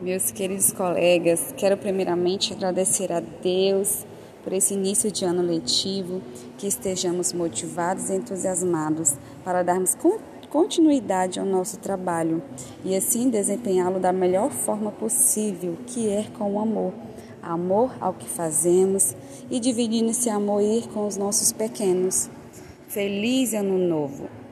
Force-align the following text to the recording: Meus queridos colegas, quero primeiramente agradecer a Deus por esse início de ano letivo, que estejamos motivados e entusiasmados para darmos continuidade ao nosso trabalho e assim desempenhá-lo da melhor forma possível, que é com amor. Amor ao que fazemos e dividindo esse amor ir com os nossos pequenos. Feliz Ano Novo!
Meus 0.00 0.30
queridos 0.30 0.70
colegas, 0.70 1.52
quero 1.56 1.76
primeiramente 1.76 2.52
agradecer 2.52 3.10
a 3.10 3.18
Deus 3.18 4.06
por 4.44 4.52
esse 4.52 4.74
início 4.74 5.10
de 5.10 5.24
ano 5.24 5.42
letivo, 5.42 6.22
que 6.56 6.68
estejamos 6.68 7.32
motivados 7.32 8.08
e 8.08 8.14
entusiasmados 8.14 9.16
para 9.44 9.64
darmos 9.64 9.96
continuidade 10.48 11.40
ao 11.40 11.44
nosso 11.44 11.78
trabalho 11.78 12.40
e 12.84 12.94
assim 12.94 13.28
desempenhá-lo 13.28 13.98
da 13.98 14.12
melhor 14.12 14.50
forma 14.50 14.92
possível, 14.92 15.76
que 15.88 16.08
é 16.08 16.26
com 16.38 16.60
amor. 16.60 16.92
Amor 17.42 17.92
ao 18.00 18.14
que 18.14 18.28
fazemos 18.28 19.16
e 19.50 19.58
dividindo 19.58 20.12
esse 20.12 20.30
amor 20.30 20.62
ir 20.62 20.86
com 20.90 21.08
os 21.08 21.16
nossos 21.16 21.50
pequenos. 21.50 22.30
Feliz 22.86 23.52
Ano 23.52 23.76
Novo! 23.76 24.47